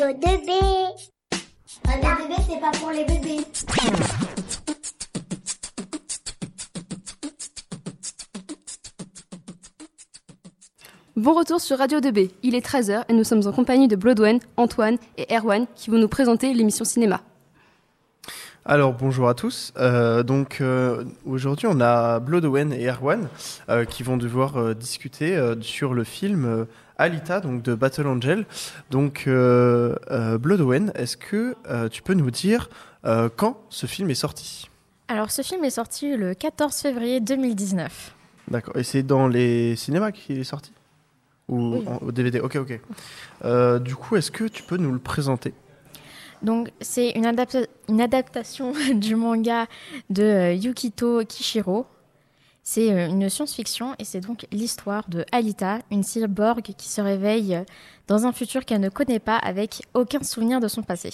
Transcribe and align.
Radio 0.00 0.18
2B. 0.18 0.50
Radio 1.84 2.08
2B, 2.08 2.34
c'est 2.48 2.60
pas 2.60 2.70
pour 2.70 2.90
les 2.90 3.04
bébés. 3.04 3.44
Bon 11.16 11.34
retour 11.34 11.60
sur 11.60 11.76
Radio 11.76 12.00
2B. 12.00 12.30
Il 12.42 12.54
est 12.54 12.64
13h 12.64 13.04
et 13.08 13.12
nous 13.12 13.24
sommes 13.24 13.46
en 13.46 13.52
compagnie 13.52 13.88
de 13.88 13.96
Bloodwen, 13.96 14.38
Antoine 14.56 14.96
et 15.18 15.26
Erwan 15.34 15.66
qui 15.74 15.90
vont 15.90 15.98
nous 15.98 16.08
présenter 16.08 16.54
l'émission 16.54 16.86
cinéma. 16.86 17.20
Alors 18.64 18.92
bonjour 18.92 19.28
à 19.28 19.34
tous. 19.34 19.72
Euh, 19.78 20.22
donc 20.22 20.58
euh, 20.60 21.04
aujourd'hui 21.24 21.66
on 21.68 21.80
a 21.80 22.20
Bloodwen 22.20 22.72
et 22.72 22.86
Erwan 22.88 23.28
euh, 23.68 23.84
qui 23.84 24.02
vont 24.02 24.16
devoir 24.16 24.74
discuter 24.74 25.38
sur 25.62 25.94
le 25.94 26.04
film 26.04 26.66
Alita 26.98 27.40
donc 27.40 27.62
de 27.62 27.74
Battle 27.74 28.06
Angel. 28.06 28.46
Donc 28.90 29.24
Bloodwen, 29.26 30.92
est-ce 30.94 31.16
que 31.16 31.54
tu 31.88 32.02
peux 32.02 32.14
nous 32.14 32.30
dire 32.30 32.68
quand 33.36 33.60
ce 33.70 33.86
film 33.86 34.10
est 34.10 34.14
sorti? 34.14 34.68
Alors, 35.08 35.32
ce 35.32 35.42
film 35.42 35.64
est 35.64 35.70
sorti 35.70 36.16
le 36.16 36.34
14 36.34 36.72
février 36.76 37.18
2019. 37.18 38.14
D'accord. 38.48 38.76
Et 38.76 38.84
c'est 38.84 39.02
dans 39.02 39.26
les 39.26 39.74
cinémas 39.74 40.12
qu'il 40.12 40.38
est 40.38 40.44
sorti? 40.44 40.72
Ou 41.48 41.78
Oui. 41.78 41.84
en- 41.88 41.96
au 42.06 42.12
DVD 42.12 42.38
Ok 42.38 42.56
ok. 42.56 42.80
Du 43.82 43.96
coup 43.96 44.14
est-ce 44.16 44.30
que 44.30 44.44
tu 44.44 44.62
peux 44.62 44.76
nous 44.76 44.92
le 44.92 45.00
présenter? 45.00 45.52
Donc, 46.42 46.70
c'est 46.80 47.10
une, 47.10 47.26
adapta- 47.26 47.66
une 47.88 48.00
adaptation 48.00 48.72
du 48.94 49.14
manga 49.16 49.66
de 50.08 50.22
euh, 50.22 50.54
Yukito 50.54 51.24
Kishiro. 51.24 51.86
C'est 52.62 52.92
euh, 52.92 53.08
une 53.08 53.28
science-fiction 53.28 53.94
et 53.98 54.04
c'est 54.04 54.20
donc 54.20 54.46
l'histoire 54.52 55.08
de 55.08 55.24
Alita, 55.32 55.80
une 55.90 56.02
cyborg 56.02 56.62
qui 56.62 56.88
se 56.88 57.00
réveille 57.00 57.56
euh, 57.56 57.64
dans 58.06 58.26
un 58.26 58.32
futur 58.32 58.64
qu'elle 58.64 58.80
ne 58.80 58.88
connaît 58.88 59.18
pas 59.18 59.36
avec 59.36 59.82
aucun 59.94 60.22
souvenir 60.22 60.60
de 60.60 60.68
son 60.68 60.82
passé. 60.82 61.10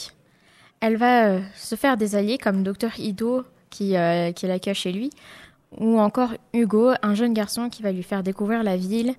Elle 0.81 0.97
va 0.97 1.41
se 1.57 1.75
faire 1.75 1.97
des 1.97 2.17
alliés 2.17 2.39
comme 2.39 2.63
Dr 2.63 2.99
Ido 2.99 3.45
qui, 3.71 3.95
qui 4.35 4.47
l'accueille 4.47 4.75
chez 4.75 4.93
lui 4.93 5.11
ou 5.79 5.99
encore 5.99 6.35
Hugo, 6.53 6.93
un 7.03 7.15
jeune 7.15 7.33
garçon 7.33 7.71
qui 7.71 7.83
va 7.83 7.93
lui 7.93 8.03
faire 8.03 8.23
découvrir 8.23 8.63
la 8.63 8.77
ville, 8.77 9.15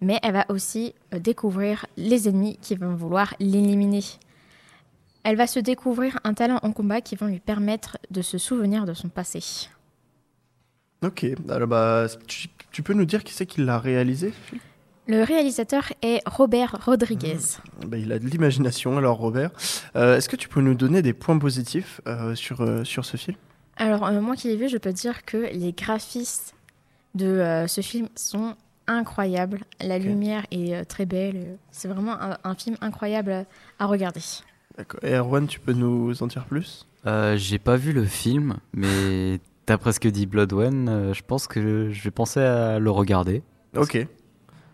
mais 0.00 0.18
elle 0.22 0.32
va 0.32 0.46
aussi 0.48 0.94
découvrir 1.12 1.86
les 1.96 2.28
ennemis 2.28 2.58
qui 2.60 2.74
vont 2.74 2.94
vouloir 2.94 3.34
l'éliminer. 3.38 4.02
Elle 5.24 5.36
va 5.36 5.46
se 5.46 5.60
découvrir 5.60 6.18
un 6.24 6.34
talent 6.34 6.58
en 6.62 6.72
combat 6.72 7.00
qui 7.00 7.16
va 7.16 7.26
lui 7.26 7.40
permettre 7.40 7.98
de 8.10 8.22
se 8.22 8.38
souvenir 8.38 8.86
de 8.86 8.94
son 8.94 9.08
passé. 9.08 9.68
Ok. 11.02 11.26
Alors 11.48 11.68
bah 11.68 12.06
tu, 12.26 12.48
tu 12.70 12.82
peux 12.82 12.94
nous 12.94 13.04
dire 13.04 13.24
qui 13.24 13.32
c'est 13.32 13.46
qui 13.46 13.60
l'a 13.62 13.78
réalisé 13.78 14.32
Le 15.06 15.22
réalisateur 15.22 15.92
est 16.02 16.20
Robert 16.26 16.76
Rodriguez. 16.84 17.38
Bah, 17.86 17.96
il 17.96 18.12
a 18.12 18.18
de 18.18 18.26
l'imagination, 18.26 18.96
alors 18.98 19.18
Robert. 19.18 19.50
Euh, 19.96 20.16
Est-ce 20.16 20.28
que 20.28 20.36
tu 20.36 20.48
peux 20.48 20.60
nous 20.60 20.74
donner 20.74 21.00
des 21.02 21.12
points 21.14 21.38
positifs 21.38 22.00
euh, 22.06 22.34
sur, 22.34 22.60
euh, 22.60 22.84
sur 22.84 23.04
ce 23.04 23.16
film? 23.16 23.36
Alors, 23.76 24.10
moi 24.12 24.34
qui 24.34 24.48
l'ai 24.48 24.56
vu, 24.56 24.68
je 24.68 24.76
peux 24.76 24.92
dire 24.92 25.24
que 25.24 25.36
les 25.52 25.72
graphismes 25.72 26.54
de 27.14 27.64
ce 27.68 27.80
film 27.80 28.08
sont 28.16 28.54
incroyables. 28.86 29.60
La 29.80 29.98
lumière 29.98 30.44
est 30.50 30.84
très 30.84 31.06
belle. 31.06 31.56
C'est 31.70 31.88
vraiment 31.88 32.20
un, 32.20 32.36
un 32.42 32.54
film 32.54 32.76
incroyable 32.80 33.46
à 33.78 33.86
regarder. 33.86 34.20
D'accord. 34.78 35.00
Et 35.02 35.12
Erwan, 35.14 35.46
tu 35.46 35.60
peux 35.60 35.72
nous 35.72 36.22
en 36.22 36.26
dire 36.28 36.44
plus? 36.46 36.86
Euh, 37.06 37.36
J'ai 37.36 37.58
pas 37.58 37.76
vu 37.76 37.92
le 37.92 38.04
film, 38.04 38.56
mais 38.72 39.40
d'après 39.66 39.92
ce 39.92 40.00
que 40.00 40.08
dit 40.08 40.26
Bloodwen, 40.26 40.88
euh, 40.88 41.12
je 41.14 41.22
pense 41.26 41.46
que 41.46 41.90
je 41.90 42.02
vais 42.02 42.10
penser 42.10 42.40
à 42.40 42.78
le 42.78 42.90
regarder. 42.90 43.42
Ok. 43.76 44.06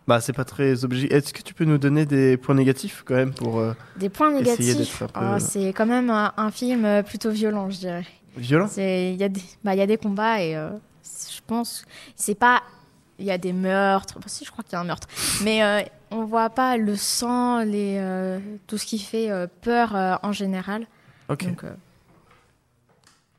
Bah, 0.06 0.20
c'est 0.20 0.34
pas 0.34 0.44
très 0.44 0.84
obligé. 0.84 1.10
Est-ce 1.12 1.32
que 1.32 1.40
tu 1.40 1.54
peux 1.54 1.64
nous 1.64 1.78
donner 1.78 2.04
des 2.04 2.36
points 2.36 2.54
négatifs 2.54 3.02
quand 3.06 3.14
même 3.14 3.32
pour 3.32 3.58
euh, 3.58 3.72
Des 3.96 4.10
points 4.10 4.38
essayer 4.38 4.74
négatifs, 4.74 4.98
peu 4.98 5.06
oh, 5.18 5.38
c'est 5.40 5.68
quand 5.68 5.86
même 5.86 6.10
un, 6.10 6.32
un 6.36 6.50
film 6.50 6.84
euh, 6.84 7.02
plutôt 7.02 7.30
violent, 7.30 7.70
je 7.70 7.78
dirais. 7.78 8.06
violent? 8.36 8.68
Il 8.76 9.14
y, 9.16 9.24
a 9.24 9.28
des- 9.30 9.40
bah, 9.64 9.74
y 9.74 9.80
a 9.80 9.86
des 9.86 9.96
combats 9.96 10.42
et 10.42 10.54
euh, 10.56 10.68
je 11.02 11.40
pense 11.46 11.86
c'est 12.16 12.34
pas 12.34 12.62
il 13.18 13.24
y 13.24 13.30
a 13.30 13.38
des 13.38 13.52
meurtres. 13.52 14.18
Bah, 14.18 14.26
si 14.26 14.44
je 14.44 14.50
crois 14.50 14.64
qu'il 14.64 14.72
y 14.72 14.76
a 14.76 14.80
un 14.80 14.84
meurtre, 14.84 15.08
mais 15.42 15.62
euh, 15.62 15.82
on 16.14 16.24
voit 16.24 16.50
pas 16.50 16.76
le 16.76 16.96
sang, 16.96 17.64
les 17.64 17.96
euh, 17.98 18.38
tout 18.66 18.78
ce 18.78 18.86
qui 18.86 18.98
fait 18.98 19.30
euh, 19.30 19.46
peur 19.62 19.96
euh, 19.96 20.16
en 20.22 20.32
général. 20.32 20.86
Ok. 21.28 21.46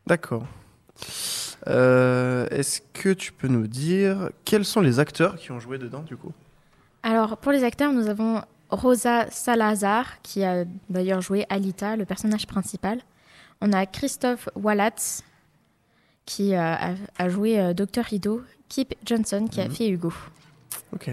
D'accord. 0.06 0.46
Est-ce 1.66 2.82
que 2.94 3.14
tu 3.14 3.32
peux 3.32 3.48
nous 3.48 3.68
dire 3.68 4.30
quels 4.44 4.66
sont 4.66 4.82
les 4.82 5.00
acteurs 5.00 5.36
qui 5.36 5.52
ont 5.52 5.60
joué 5.60 5.78
dedans 5.78 6.02
du 6.04 6.16
coup? 6.18 6.34
Alors 7.02 7.38
pour 7.38 7.52
les 7.52 7.64
acteurs, 7.64 7.92
nous 7.92 8.08
avons 8.08 8.42
Rosa 8.70 9.30
Salazar 9.32 10.22
qui 10.22 10.44
a 10.44 10.66
d'ailleurs 10.90 11.22
joué 11.22 11.46
Alita, 11.50 11.96
le 11.96 12.06
personnage 12.06 12.46
principal. 12.46 13.00
On 13.62 13.74
a 13.74 13.86
Christophe 13.86 14.50
Wallatz 14.56 15.24
qui 16.26 16.56
a, 16.56 16.96
a 17.18 17.30
joué 17.30 17.74
Dr 17.74 18.12
Ido, 18.12 18.44
Kip 18.70 18.94
Johnson 19.06 19.48
qui 19.50 19.62
a 19.62 19.66
Mhm. 19.66 19.72
fait 19.72 19.88
Hugo. 19.90 20.14
Ok. 20.94 21.10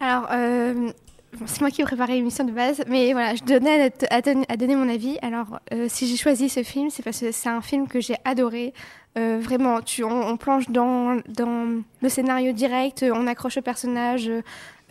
Alors, 0.00 0.28
euh, 0.32 0.90
bon, 1.38 1.46
c'est 1.46 1.60
moi 1.60 1.70
qui 1.70 1.80
ai 1.80 1.84
préparé 1.84 2.14
l'émission 2.14 2.44
de 2.44 2.52
base, 2.52 2.82
mais 2.88 3.12
voilà, 3.12 3.34
je 3.34 3.42
donnais 3.44 3.82
à, 3.84 3.90
te- 3.90 4.06
à 4.10 4.20
don- 4.20 4.44
à 4.48 4.56
donner 4.56 4.76
mon 4.76 4.88
avis. 4.88 5.18
Alors, 5.22 5.58
euh, 5.72 5.86
si 5.88 6.06
j'ai 6.06 6.16
choisi 6.16 6.48
ce 6.48 6.62
film, 6.62 6.90
c'est 6.90 7.02
parce 7.02 7.20
que 7.20 7.32
c'est 7.32 7.48
un 7.48 7.62
film 7.62 7.88
que 7.88 8.00
j'ai 8.00 8.16
adoré. 8.24 8.74
Euh, 9.16 9.38
vraiment, 9.40 9.80
tu, 9.80 10.04
on, 10.04 10.28
on 10.28 10.36
plonge 10.36 10.68
dans, 10.68 11.18
dans 11.28 11.82
le 12.02 12.08
scénario 12.10 12.52
direct, 12.52 13.04
on 13.10 13.26
accroche 13.26 13.56
au 13.56 13.62
personnage. 13.62 14.30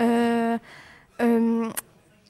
euh, 0.01 0.57
euh, 1.22 1.69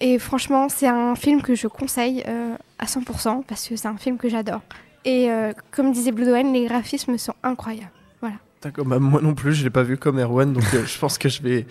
et 0.02 0.20
franchement, 0.20 0.68
c'est 0.68 0.88
un 0.88 1.16
film 1.16 1.42
que 1.42 1.56
je 1.56 1.68
conseille 1.68 2.22
euh, 2.28 2.56
à 2.78 2.86
100% 2.86 3.44
parce 3.48 3.68
que 3.70 3.78
c'est 3.78 3.88
un 3.88 3.96
film 3.98 4.18
que 4.18 4.28
j'adore. 4.28 4.60
Et 5.06 5.32
euh, 5.32 5.54
comme 5.72 5.94
disait 5.94 6.12
Blue 6.12 6.30
Owen, 6.30 6.52
les 6.52 6.66
graphismes 6.66 7.18
sont 7.18 7.34
incroyables. 7.44 7.90
D'accord. 8.66 8.86
Bah, 8.86 9.00
moi 9.00 9.22
non 9.22 9.34
plus, 9.36 9.54
je 9.54 9.64
l'ai 9.64 9.70
pas 9.70 9.84
vu 9.84 9.96
comme 9.96 10.20
Erwan, 10.20 10.52
donc 10.52 10.64
euh, 10.74 10.86
je 10.86 11.00
pense 11.00 11.18
que 11.18 11.30
je 11.30 11.42
vais, 11.42 11.66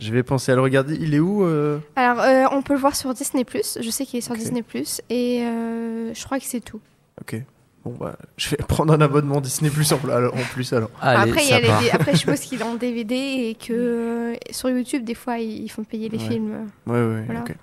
je 0.00 0.12
vais 0.12 0.22
penser 0.24 0.50
à 0.52 0.56
le 0.56 0.60
regarder. 0.60 0.96
Il 1.00 1.14
est 1.14 1.20
où 1.20 1.44
euh 1.44 1.78
Alors, 1.96 2.20
euh, 2.20 2.44
on 2.50 2.60
peut 2.60 2.74
le 2.74 2.78
voir 2.80 2.94
sur 2.96 3.14
Disney+. 3.14 3.46
Je 3.54 3.88
sais 3.90 4.04
qu'il 4.04 4.18
est 4.18 4.20
sur 4.20 4.32
Ok. 4.32 4.38
Disney+. 4.38 4.64
Et 5.10 5.42
euh, 5.44 6.12
je 6.12 6.24
crois 6.24 6.38
que 6.40 6.44
c'est 6.44 6.60
tout. 6.60 6.80
Ok. 7.20 7.36
Bon 7.84 7.94
bah, 7.98 8.16
je 8.36 8.50
vais 8.50 8.56
prendre 8.58 8.92
un 8.92 9.00
abonnement 9.00 9.40
Disney 9.40 9.70
Plus 9.70 9.90
en, 9.92 9.96
en 9.96 10.30
plus 10.52 10.70
alors. 10.74 10.90
Allez, 11.00 11.30
après, 11.30 11.44
il 11.44 11.48
y 11.50 11.52
a 11.54 11.60
les- 11.60 11.90
après, 11.90 12.12
je 12.12 12.18
suppose 12.18 12.40
qu'il 12.40 12.60
est 12.60 12.64
en 12.64 12.74
DVD 12.74 13.14
et 13.14 13.54
que 13.54 13.72
euh, 13.72 14.34
sur 14.50 14.68
YouTube, 14.68 15.02
des 15.04 15.14
fois, 15.14 15.38
ils 15.38 15.70
font 15.70 15.84
payer 15.84 16.10
les 16.10 16.18
Ouais. 16.18 16.28
films. 16.28 16.66
Ouais 16.86 17.02
ouais. 17.02 17.22
Voilà. 17.24 17.40
Ok. 17.40 17.54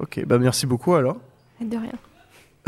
Ok. 0.00 0.24
Bah 0.26 0.38
merci 0.38 0.66
beaucoup 0.66 0.94
alors. 0.94 1.18
De 1.60 1.76
rien. 1.76 1.92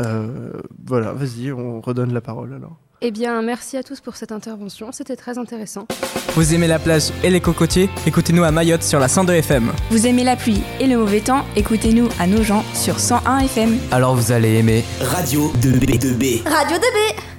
Euh, 0.01 0.51
voilà, 0.85 1.13
vas-y, 1.13 1.51
on 1.51 1.81
redonne 1.81 2.13
la 2.13 2.21
parole 2.21 2.53
alors. 2.53 2.77
Eh 3.01 3.11
bien, 3.11 3.41
merci 3.41 3.77
à 3.77 3.83
tous 3.83 4.01
pour 4.01 4.17
cette 4.17 4.33
intervention, 4.33 4.91
c'était 4.91 5.15
très 5.15 5.37
intéressant. 5.37 5.87
Vous 6.35 6.53
aimez 6.53 6.67
la 6.67 6.79
plage 6.79 7.11
et 7.23 7.29
les 7.29 7.39
cocotiers? 7.39 7.89
Écoutez-nous 8.05 8.43
à 8.43 8.51
Mayotte 8.51 8.83
sur 8.83 8.99
la 8.99 9.07
102 9.07 9.33
FM. 9.35 9.71
Vous 9.89 10.05
aimez 10.05 10.25
la 10.25 10.35
pluie 10.35 10.61
et 10.81 10.87
le 10.87 10.97
mauvais 10.97 11.21
temps? 11.21 11.45
Écoutez-nous 11.55 12.09
à 12.19 12.27
Nogent 12.27 12.63
sur 12.73 12.99
101 12.99 13.39
FM. 13.39 13.77
Alors 13.91 14.15
vous 14.15 14.33
allez 14.33 14.55
aimer 14.55 14.83
Radio 15.01 15.49
2B2B. 15.61 16.43
Radio 16.45 16.77
2B 16.77 17.38